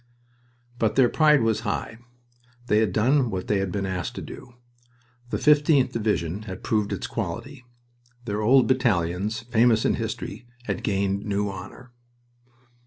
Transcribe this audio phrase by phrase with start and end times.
[0.79, 1.99] But their pride was high.
[2.65, 4.55] They had done what they had been asked to do.
[5.29, 7.63] The 15th Division had proved its quality.
[8.25, 11.91] Their old battalions, famous in history, had gained new honor.